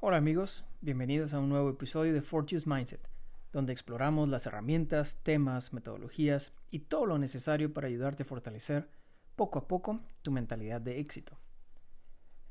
[0.00, 3.08] Hola amigos, bienvenidos a un nuevo episodio de Fortune's Mindset,
[3.52, 8.88] donde exploramos las herramientas, temas, metodologías y todo lo necesario para ayudarte a fortalecer
[9.34, 11.36] poco a poco tu mentalidad de éxito.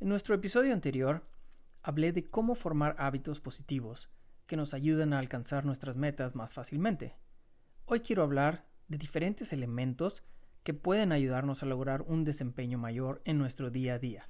[0.01, 1.23] En nuestro episodio anterior
[1.81, 4.09] hablé de cómo formar hábitos positivos
[4.47, 7.15] que nos ayudan a alcanzar nuestras metas más fácilmente.
[7.85, 10.23] Hoy quiero hablar de diferentes elementos
[10.63, 14.29] que pueden ayudarnos a lograr un desempeño mayor en nuestro día a día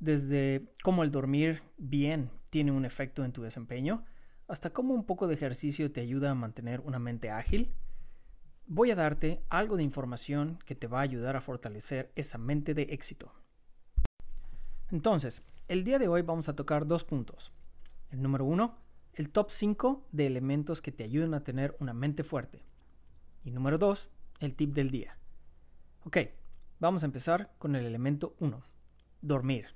[0.00, 4.04] desde cómo el dormir bien tiene un efecto en tu desempeño,
[4.46, 7.74] hasta cómo un poco de ejercicio te ayuda a mantener una mente ágil,
[8.66, 12.74] voy a darte algo de información que te va a ayudar a fortalecer esa mente
[12.74, 13.32] de éxito.
[14.90, 17.52] Entonces, el día de hoy vamos a tocar dos puntos.
[18.10, 18.78] El número uno,
[19.12, 22.64] el top 5 de elementos que te ayudan a tener una mente fuerte.
[23.44, 24.10] Y número dos,
[24.40, 25.16] el tip del día.
[26.04, 26.18] Ok,
[26.78, 28.62] vamos a empezar con el elemento 1,
[29.20, 29.66] dormir.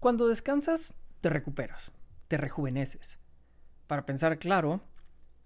[0.00, 1.90] Cuando descansas, te recuperas,
[2.28, 3.18] te rejuveneces.
[3.86, 4.82] Para pensar claro,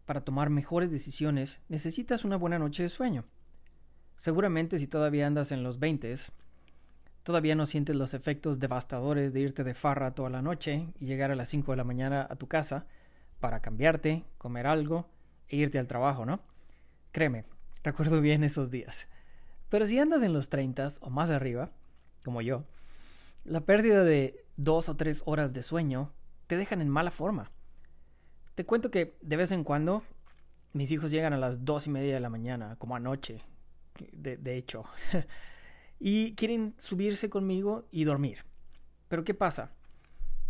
[0.06, 3.24] para tomar mejores decisiones, necesitas una buena noche de sueño.
[4.16, 6.14] Seguramente si todavía andas en los 20,
[7.22, 11.30] todavía no sientes los efectos devastadores de irte de farra toda la noche y llegar
[11.30, 12.86] a las 5 de la mañana a tu casa
[13.40, 15.08] para cambiarte, comer algo
[15.48, 16.40] e irte al trabajo, ¿no?
[17.12, 17.44] Créeme,
[17.82, 19.08] recuerdo bien esos días.
[19.68, 21.70] Pero si andas en los 30 o más arriba,
[22.24, 22.64] como yo,
[23.44, 26.12] la pérdida de dos o tres horas de sueño
[26.46, 27.50] te dejan en mala forma.
[28.54, 30.02] Te cuento que de vez en cuando
[30.72, 33.42] mis hijos llegan a las dos y media de la mañana, como anoche,
[34.12, 34.84] de, de hecho,
[35.98, 38.44] y quieren subirse conmigo y dormir.
[39.08, 39.72] Pero ¿qué pasa?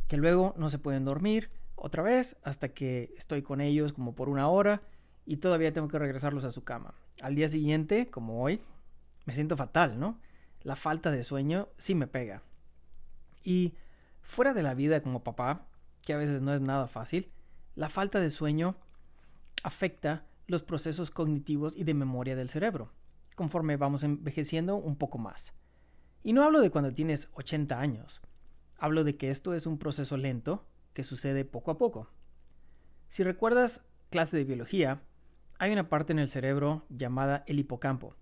[0.09, 4.29] Que luego no se pueden dormir otra vez hasta que estoy con ellos como por
[4.29, 4.83] una hora
[5.27, 6.95] y todavía tengo que regresarlos a su cama.
[7.21, 8.61] Al día siguiente, como hoy,
[9.27, 10.19] me siento fatal, ¿no?
[10.63, 12.43] La falta de sueño sí me pega.
[13.45, 13.75] Y
[14.23, 15.67] fuera de la vida como papá,
[16.05, 17.31] que a veces no es nada fácil,
[17.77, 18.77] la falta de sueño
[19.63, 22.91] afecta los procesos cognitivos y de memoria del cerebro,
[23.37, 25.53] conforme vamos envejeciendo un poco más.
[26.23, 28.21] Y no hablo de cuando tienes 80 años,
[28.79, 32.11] hablo de que esto es un proceso lento que sucede poco a poco.
[33.09, 35.03] Si recuerdas clase de biología,
[35.61, 38.15] hay una parte en el cerebro llamada el hipocampo,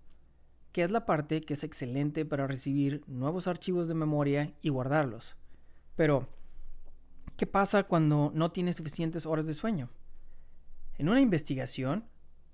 [0.73, 5.37] que es la parte que es excelente para recibir nuevos archivos de memoria y guardarlos.
[5.95, 6.27] Pero,
[7.37, 9.89] ¿qué pasa cuando no tienes suficientes horas de sueño?
[10.97, 12.03] En una investigación,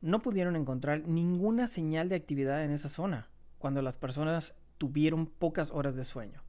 [0.01, 5.71] no pudieron encontrar ninguna señal de actividad en esa zona cuando las personas tuvieron pocas
[5.71, 6.43] horas de sueño,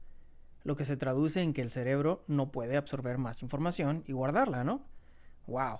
[0.63, 4.63] lo que se traduce en que el cerebro no puede absorber más información y guardarla,
[4.63, 4.85] ¿no?
[5.47, 5.79] ¡Wow!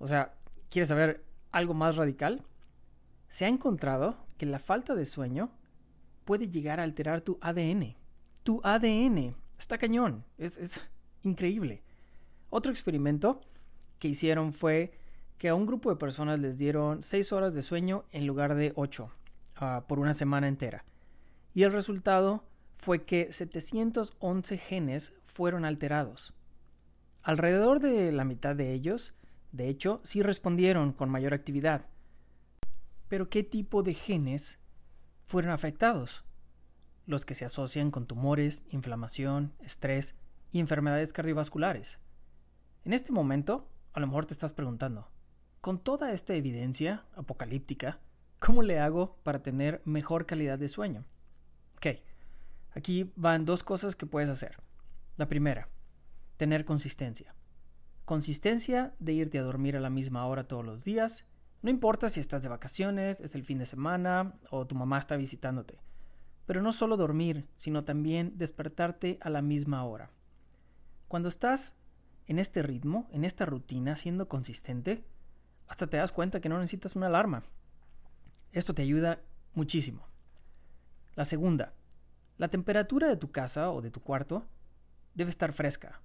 [0.00, 0.34] O sea,
[0.70, 1.22] ¿quieres saber
[1.54, 2.42] algo más radical?
[3.28, 5.50] Se ha encontrado que la falta de sueño
[6.24, 7.96] puede llegar a alterar tu ADN.
[8.42, 9.34] Tu ADN.
[9.58, 10.24] Está cañón.
[10.36, 10.80] Es,
[11.22, 11.82] increíble.
[12.50, 13.40] Otro experimento
[13.98, 14.98] que hicieron fue
[15.38, 18.72] que a un grupo de personas les dieron 6 horas de sueño en lugar de
[18.76, 19.10] 8
[19.56, 20.84] ah, por una semana entera.
[21.54, 22.44] Y el resultado
[22.78, 26.34] fue que 711 genes fueron alterados.
[27.22, 29.14] Alrededor de la mitad de ellos,
[29.54, 31.86] de hecho, sí respondieron con mayor actividad,
[33.06, 34.58] pero ¿qué tipo de genes
[35.26, 36.24] fueron afectados?
[37.06, 40.16] Los que se asocian con tumores, inflamación, estrés
[40.50, 42.00] y enfermedades cardiovasculares.
[42.84, 45.08] En este momento, a lo mejor te estás preguntando,
[45.60, 48.00] con toda esta evidencia apocalíptica,
[48.40, 51.04] ¿cómo le hago para tener mejor calidad de sueño?
[51.76, 52.00] Ok,
[52.72, 54.56] aquí van dos cosas que puedes hacer.
[55.16, 55.68] La primera,
[56.38, 57.36] tener consistencia.
[58.04, 61.24] Consistencia de irte a dormir a la misma hora todos los días
[61.64, 65.16] no importa si estás de vacaciones, es el fin de semana o tu mamá está
[65.16, 65.80] visitándote.
[66.44, 70.10] Pero no solo dormir, sino también despertarte a la misma hora.
[71.08, 71.72] Cuando estás
[72.26, 75.06] en este ritmo, en esta rutina, siendo consistente,
[75.66, 77.44] hasta te das cuenta que no necesitas una alarma.
[78.52, 79.22] Esto te ayuda
[79.54, 80.06] muchísimo.
[81.14, 81.72] La segunda,
[82.36, 84.44] la temperatura de tu casa o de tu cuarto
[85.14, 86.02] debe estar fresca.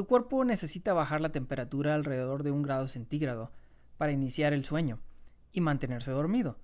[0.00, 3.52] Tu cuerpo necesita bajar la temperatura alrededor de un grado centígrado
[3.98, 4.98] para iniciar el sueño
[5.52, 6.56] y mantenerse dormido.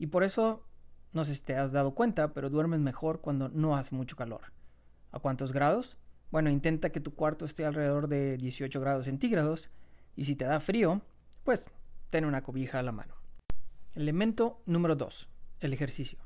[0.00, 0.66] Y por eso,
[1.12, 4.52] no sé si te has dado cuenta, pero duermes mejor cuando no hace mucho calor.
[5.12, 5.98] ¿A cuántos grados?
[6.32, 9.70] Bueno, intenta que tu cuarto esté alrededor de 18 grados centígrados
[10.16, 11.00] y si te da frío,
[11.44, 11.70] pues
[12.10, 13.14] ten una cobija a la mano.
[13.94, 15.28] Elemento número 2.
[15.60, 16.18] El ejercicio.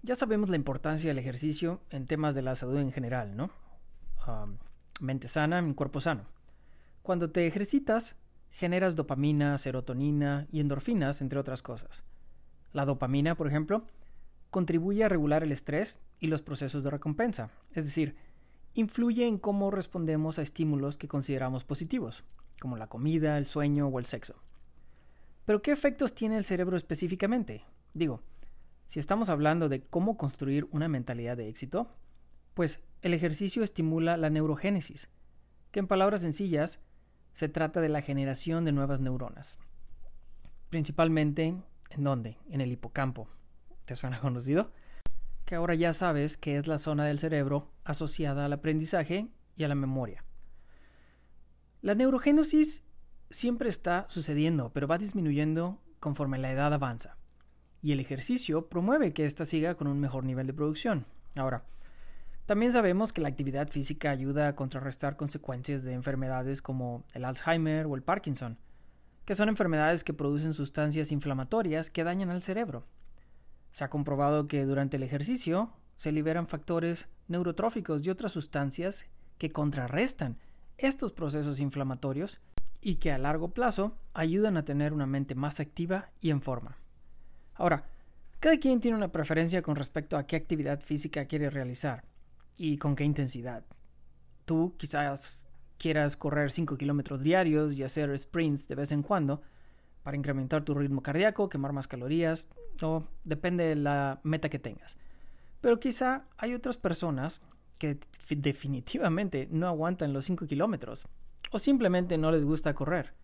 [0.00, 3.50] Ya sabemos la importancia del ejercicio en temas de la salud en general, ¿no?
[5.00, 6.26] Mente sana, cuerpo sano.
[7.02, 8.16] Cuando te ejercitas,
[8.50, 12.04] generas dopamina, serotonina y endorfinas, entre otras cosas.
[12.72, 13.84] La dopamina, por ejemplo,
[14.50, 18.16] contribuye a regular el estrés y los procesos de recompensa, es decir,
[18.74, 22.24] influye en cómo respondemos a estímulos que consideramos positivos,
[22.60, 24.34] como la comida, el sueño o el sexo.
[25.46, 27.64] Pero ¿qué efectos tiene el cerebro específicamente?
[27.94, 28.22] Digo,
[28.86, 31.88] si estamos hablando de cómo construir una mentalidad de éxito,
[32.54, 35.08] pues el ejercicio estimula la neurogénesis,
[35.70, 36.80] que en palabras sencillas
[37.32, 39.58] se trata de la generación de nuevas neuronas.
[40.68, 41.54] Principalmente,
[41.90, 42.36] ¿en dónde?
[42.50, 43.28] En el hipocampo.
[43.86, 44.70] ¿Te suena conocido?
[45.44, 49.68] Que ahora ya sabes que es la zona del cerebro asociada al aprendizaje y a
[49.68, 50.24] la memoria.
[51.82, 52.84] La neurogénesis
[53.30, 57.16] siempre está sucediendo, pero va disminuyendo conforme la edad avanza.
[57.82, 61.06] Y el ejercicio promueve que ésta siga con un mejor nivel de producción.
[61.34, 61.64] Ahora,
[62.50, 67.86] también sabemos que la actividad física ayuda a contrarrestar consecuencias de enfermedades como el Alzheimer
[67.86, 68.58] o el Parkinson,
[69.24, 72.88] que son enfermedades que producen sustancias inflamatorias que dañan al cerebro.
[73.70, 79.06] Se ha comprobado que durante el ejercicio se liberan factores neurotróficos y otras sustancias
[79.38, 80.36] que contrarrestan
[80.76, 82.40] estos procesos inflamatorios
[82.80, 86.78] y que a largo plazo ayudan a tener una mente más activa y en forma.
[87.54, 87.84] Ahora,
[88.40, 92.09] cada quien tiene una preferencia con respecto a qué actividad física quiere realizar
[92.60, 93.64] y con qué intensidad.
[94.44, 95.46] Tú quizás
[95.78, 99.40] quieras correr 5 kilómetros diarios y hacer sprints de vez en cuando
[100.02, 102.46] para incrementar tu ritmo cardíaco, quemar más calorías,
[102.82, 104.98] o depende de la meta que tengas.
[105.62, 107.40] Pero quizá hay otras personas
[107.78, 107.98] que
[108.28, 111.06] definitivamente no aguantan los 5 kilómetros
[111.52, 113.14] o simplemente no les gusta correr.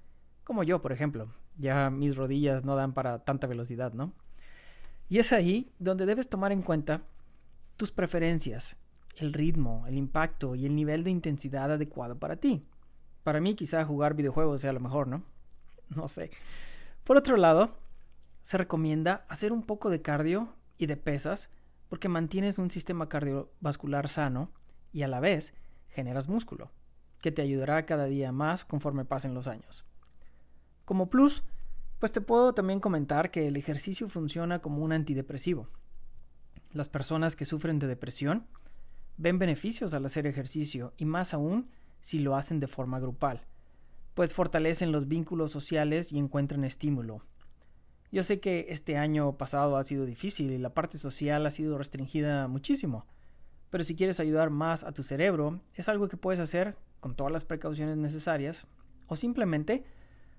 [0.44, 1.28] Como yo, por ejemplo.
[1.58, 4.14] Ya mis rodillas no dan para tanta velocidad, ¿no?
[5.10, 7.02] Y es ahí donde debes tomar en cuenta
[7.76, 8.78] tus preferencias
[9.16, 12.64] el ritmo, el impacto y el nivel de intensidad adecuado para ti.
[13.22, 15.22] Para mí quizá jugar videojuegos sea lo mejor, ¿no?
[15.88, 16.30] No sé.
[17.04, 17.76] Por otro lado,
[18.42, 20.48] se recomienda hacer un poco de cardio
[20.78, 21.48] y de pesas
[21.88, 24.50] porque mantienes un sistema cardiovascular sano
[24.92, 25.54] y a la vez
[25.88, 26.70] generas músculo,
[27.20, 29.84] que te ayudará cada día más conforme pasen los años.
[30.84, 31.44] Como plus,
[31.98, 35.68] pues te puedo también comentar que el ejercicio funciona como un antidepresivo.
[36.72, 38.46] Las personas que sufren de depresión
[39.16, 41.68] ven beneficios al hacer ejercicio y más aún
[42.00, 43.46] si lo hacen de forma grupal,
[44.14, 47.22] pues fortalecen los vínculos sociales y encuentran estímulo.
[48.12, 51.76] Yo sé que este año pasado ha sido difícil y la parte social ha sido
[51.76, 53.06] restringida muchísimo,
[53.70, 57.32] pero si quieres ayudar más a tu cerebro, es algo que puedes hacer con todas
[57.32, 58.66] las precauciones necesarias
[59.06, 59.84] o simplemente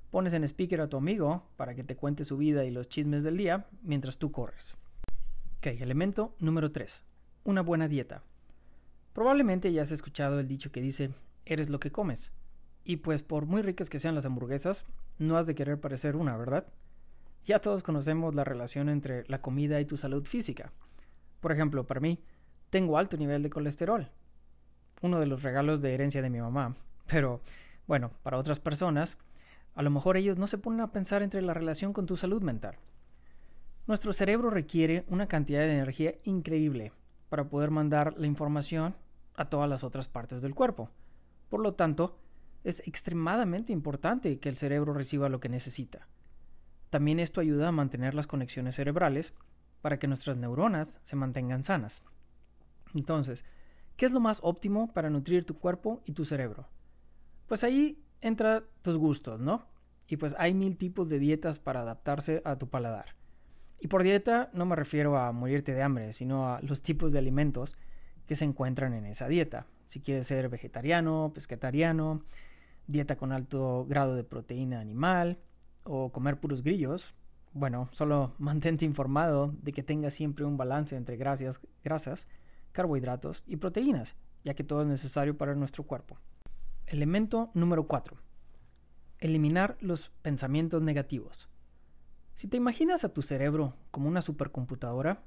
[0.10, 3.24] pones en speaker a tu amigo para que te cuente su vida y los chismes
[3.24, 4.76] del día mientras tú corres.
[5.58, 7.04] Ok, elemento número 3.
[7.44, 8.24] Una buena dieta.
[9.18, 11.10] Probablemente ya has escuchado el dicho que dice,
[11.44, 12.30] eres lo que comes.
[12.84, 14.86] Y pues por muy ricas que sean las hamburguesas,
[15.18, 16.68] no has de querer parecer una, ¿verdad?
[17.44, 20.72] Ya todos conocemos la relación entre la comida y tu salud física.
[21.40, 22.20] Por ejemplo, para mí,
[22.70, 24.08] tengo alto nivel de colesterol.
[25.02, 26.76] Uno de los regalos de herencia de mi mamá.
[27.08, 27.42] Pero,
[27.88, 29.18] bueno, para otras personas,
[29.74, 32.44] a lo mejor ellos no se ponen a pensar entre la relación con tu salud
[32.44, 32.76] mental.
[33.88, 36.92] Nuestro cerebro requiere una cantidad de energía increíble
[37.30, 38.94] para poder mandar la información
[39.38, 40.90] a todas las otras partes del cuerpo.
[41.50, 42.20] Por lo tanto,
[42.64, 46.08] es extremadamente importante que el cerebro reciba lo que necesita.
[46.90, 49.34] También esto ayuda a mantener las conexiones cerebrales
[49.82, 52.02] para que nuestras neuronas se mantengan sanas.
[52.94, 53.46] Entonces,
[53.96, 56.68] ¿qué es lo más óptimo para nutrir tu cuerpo y tu cerebro?
[57.48, 59.68] Pues ahí entra tus gustos, ¿no?
[60.08, 63.16] Y pues hay mil tipos de dietas para adaptarse a tu paladar.
[63.80, 67.20] Y por dieta no me refiero a morirte de hambre, sino a los tipos de
[67.20, 67.78] alimentos
[68.28, 69.66] que se encuentran en esa dieta.
[69.88, 72.22] Si quieres ser vegetariano, pescetariano,
[72.88, 75.40] dieta con alto grado de proteína animal
[75.84, 77.16] o comer puros grillos,
[77.54, 82.28] bueno, solo mantente informado de que tengas siempre un balance entre grasas, grasas,
[82.74, 86.18] carbohidratos y proteínas, ya que todo es necesario para nuestro cuerpo.
[86.86, 88.18] Elemento número 4.
[89.20, 91.50] Eliminar los pensamientos negativos.
[92.36, 95.24] Si te imaginas a tu cerebro como una supercomputadora,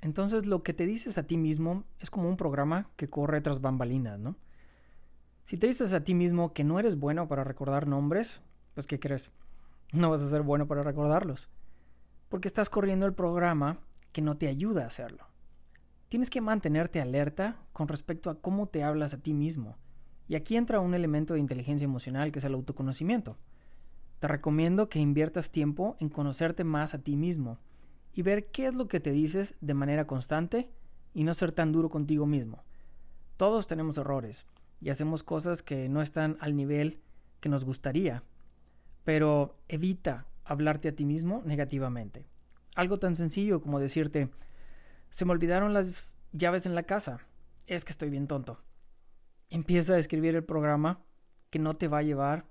[0.00, 3.60] entonces lo que te dices a ti mismo es como un programa que corre tras
[3.60, 4.36] bambalinas, ¿no?
[5.46, 8.40] Si te dices a ti mismo que no eres bueno para recordar nombres,
[8.74, 9.32] pues ¿qué crees?
[9.92, 11.48] No vas a ser bueno para recordarlos.
[12.28, 13.78] Porque estás corriendo el programa
[14.12, 15.24] que no te ayuda a hacerlo.
[16.08, 19.78] Tienes que mantenerte alerta con respecto a cómo te hablas a ti mismo.
[20.28, 23.38] Y aquí entra un elemento de inteligencia emocional que es el autoconocimiento.
[24.20, 27.58] Te recomiendo que inviertas tiempo en conocerte más a ti mismo
[28.12, 30.70] y ver qué es lo que te dices de manera constante
[31.14, 32.64] y no ser tan duro contigo mismo.
[33.36, 34.46] Todos tenemos errores
[34.80, 37.00] y hacemos cosas que no están al nivel
[37.40, 38.22] que nos gustaría,
[39.04, 42.26] pero evita hablarte a ti mismo negativamente.
[42.74, 44.30] Algo tan sencillo como decirte,
[45.10, 47.20] se me olvidaron las llaves en la casa,
[47.66, 48.60] es que estoy bien tonto.
[49.50, 51.00] Empieza a escribir el programa
[51.50, 52.46] que no te va a llevar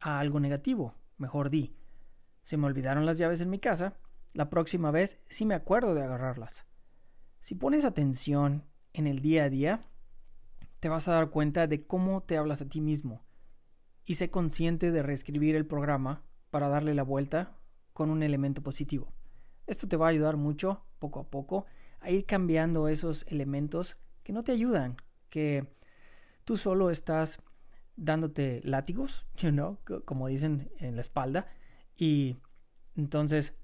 [0.00, 0.94] a algo negativo.
[1.18, 1.74] Mejor di,
[2.44, 3.94] se me olvidaron las llaves en mi casa,
[4.32, 6.64] la próxima vez sí me acuerdo de agarrarlas.
[7.40, 9.86] Si pones atención en el día a día,
[10.80, 13.24] te vas a dar cuenta de cómo te hablas a ti mismo
[14.04, 17.56] y sé consciente de reescribir el programa para darle la vuelta
[17.92, 19.12] con un elemento positivo.
[19.66, 21.66] Esto te va a ayudar mucho, poco a poco,
[22.00, 24.96] a ir cambiando esos elementos que no te ayudan,
[25.28, 25.76] que
[26.44, 27.40] tú solo estás
[27.96, 31.46] dándote látigos, you know, como dicen en la espalda,
[31.96, 32.38] y
[32.96, 33.54] entonces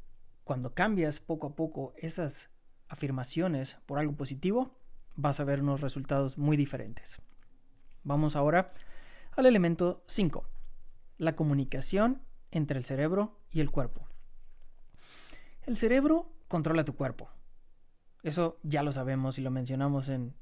[0.47, 2.50] cuando cambias poco a poco esas
[2.87, 4.79] afirmaciones por algo positivo,
[5.17, 7.21] vas a ver unos resultados muy diferentes.
[8.05, 8.73] Vamos ahora
[9.33, 10.49] al elemento 5,
[11.19, 12.23] la comunicación
[12.53, 14.07] entre el cerebro y el cuerpo.
[15.62, 17.29] El cerebro controla tu cuerpo.
[18.23, 20.33] Eso ya lo sabemos y lo mencionamos en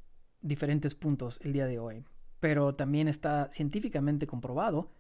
[0.42, 2.04] diferentes puntos el día de hoy.
[2.40, 4.90] Pero también está científicamente comprobado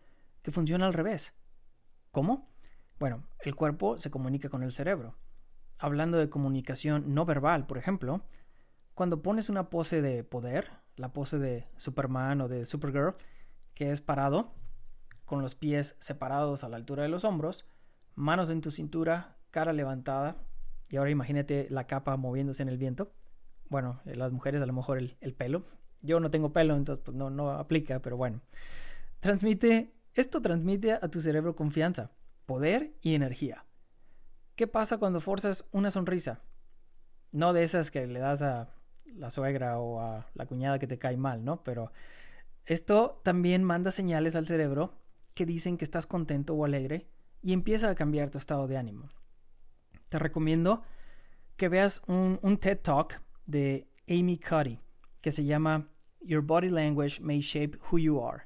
[0.40, 1.34] que funciona al revés.
[2.10, 2.53] ¿Cómo?
[2.98, 5.16] Bueno, el cuerpo se comunica con el cerebro.
[5.78, 8.22] Hablando de comunicación no verbal, por ejemplo,
[8.94, 13.16] cuando pones una pose de poder, la pose de Superman o de Supergirl,
[13.74, 14.54] que es parado,
[15.24, 17.66] con los pies separados a la altura de los hombros,
[18.14, 20.36] manos en tu cintura, cara levantada,
[20.88, 23.12] y ahora imagínate la capa moviéndose en el viento.
[23.68, 25.64] Bueno, eh, las mujeres a lo mejor el, pelo.
[26.02, 28.42] Yo no tengo pelo, entonces pues, no, no aplica, pero bueno.
[29.20, 32.12] Transmite, esto transmite a tu cerebro confianza,
[32.46, 33.64] poder y energía.
[34.56, 36.42] ¿Qué pasa cuando forzas una sonrisa?
[37.32, 38.68] No de esas que le das a
[39.04, 41.62] la suegra o a la cuñada que te cae mal, ¿no?
[41.62, 41.92] Pero
[42.66, 44.94] esto también manda señales al cerebro
[45.34, 47.08] que dicen que estás contento o alegre
[47.42, 49.08] y empieza a cambiar tu estado de ánimo.
[50.08, 50.82] Te recomiendo
[51.56, 54.80] que veas un, TED Talk de Amy Cuddy
[55.20, 55.88] que se llama
[56.20, 58.44] Your Body Language May Shape Who You Are.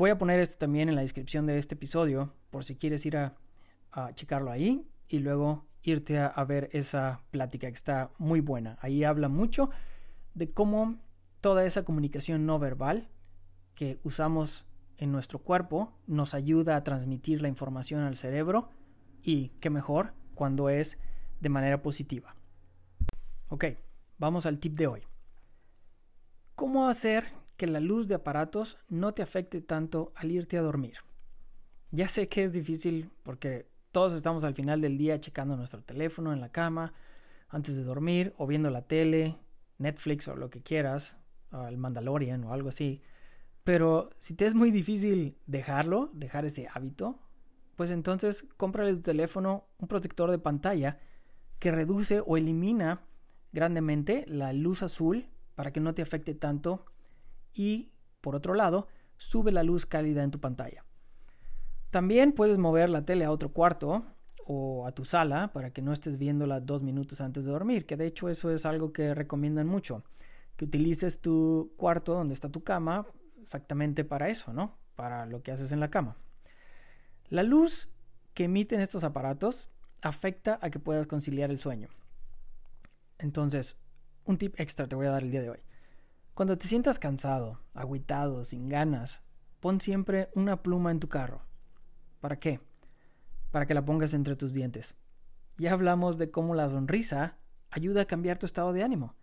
[0.00, 3.18] Voy a poner esto también en la descripción de este episodio por si quieres ir
[3.18, 3.34] a,
[4.14, 8.78] checarlo ahí y luego irte a, a, ver esa plática que está muy buena.
[8.80, 9.68] Ahí habla mucho
[10.32, 10.96] de cómo
[11.42, 13.10] toda esa comunicación no verbal
[13.74, 14.64] que usamos
[14.96, 18.70] en nuestro cuerpo nos ayuda a transmitir la información al cerebro
[19.22, 20.96] y, qué mejor, cuando es
[21.40, 22.34] de manera positiva.
[23.50, 23.66] Ok,
[24.16, 25.02] vamos al tip de hoy.
[26.54, 30.94] ¿Cómo hacer que la luz de aparatos no te afecte tanto al irte a dormir?
[31.90, 36.32] Ya sé que es difícil porque todos estamos al final del día checando nuestro teléfono
[36.32, 36.94] en la cama,
[37.50, 39.36] antes de dormir, o viendo la tele,
[39.76, 41.14] Netflix o lo que quieras,
[41.68, 43.02] el Mandalorian o algo así.
[43.62, 47.18] Pero si te es muy difícil dejarlo, dejar ese hábito,
[47.76, 50.98] pues entonces cómprale tu teléfono un protector de pantalla
[51.58, 53.02] que reduce o elimina
[53.52, 55.26] grandemente la luz azul
[55.56, 56.86] para que no te afecte tanto
[57.52, 57.90] y
[58.20, 60.84] por otro lado sube la luz cálida en tu pantalla.
[61.90, 64.04] También puedes mover la tele a otro cuarto
[64.46, 67.96] o a tu sala para que no estés viéndola dos minutos antes de dormir, que
[67.96, 70.04] de hecho eso es algo que recomiendan mucho,
[70.56, 73.06] que utilices tu cuarto donde está tu cama
[73.42, 74.78] exactamente para eso, ¿no?
[74.96, 76.16] Para lo que haces en la cama.
[77.28, 77.88] La luz
[78.34, 79.68] que emiten estos aparatos
[80.02, 81.88] afecta a que puedas conciliar el sueño.
[83.18, 83.76] Entonces,
[84.24, 85.60] un tip extra te voy a dar el día de hoy.
[86.40, 89.20] Cuando te sientas cansado, agüitado, sin ganas,
[89.60, 91.42] pon siempre una pluma en tu carro.
[92.18, 92.60] ¿Para qué?
[93.50, 94.96] Para que la pongas entre tus dientes.
[95.58, 97.36] Ya hablamos de cómo la sonrisa
[97.68, 99.16] ayuda a cambiar tu estado de ánimo.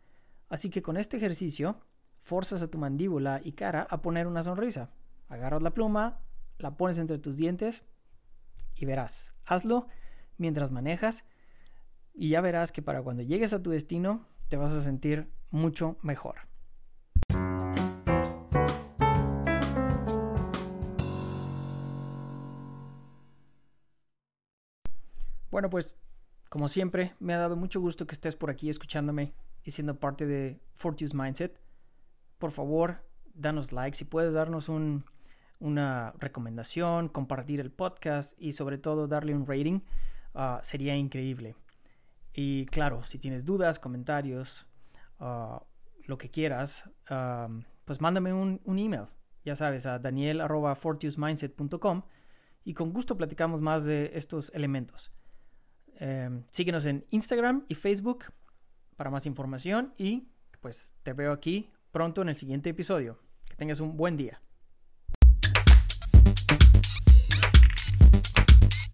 [0.48, 1.80] Así que con este ejercicio,
[2.22, 4.92] forzas a tu mandíbula y cara a poner una sonrisa.
[5.28, 6.20] Agarras la pluma,
[6.60, 7.84] la pones entre tus dientes
[8.76, 9.34] y verás.
[9.44, 9.88] Hazlo
[10.38, 11.26] mientras manejas
[12.14, 15.98] y ya verás que para cuando llegues a tu destino te vas a sentir mucho
[16.04, 16.42] mejor.
[25.70, 25.96] Pues
[26.50, 29.34] como siempre, me ha dado mucho gusto que estés por aquí escuchándome
[29.64, 31.62] y siendo parte de Fortune's Mindset.
[32.38, 33.98] Por favor, danos like.
[33.98, 34.70] Si puedes darnos
[35.60, 39.82] una recomendación, compartir el podcast y sobre todo darle un rating,
[40.34, 41.58] ah, sería increíble.
[42.34, 44.66] Y claro, si tienes dudas, comentarios,
[45.20, 45.66] ah,
[46.06, 46.90] lo que quieras,
[47.84, 49.08] pues mándame un, email.
[49.44, 52.04] Ya sabes, a daniel.fortusmindset.com
[52.64, 55.12] y con gusto platicamos más de estos elementos.
[56.00, 58.25] Em, síguenos en Instagram y Facebook
[58.96, 60.27] para más información y
[60.62, 63.20] pues te veo aquí pronto en el siguiente episodio.
[63.46, 64.42] Que tengas un buen día.